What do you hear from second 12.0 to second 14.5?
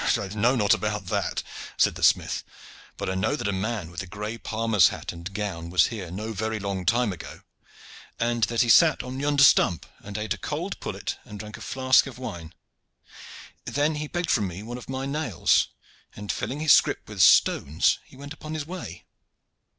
of wine. Then he begged from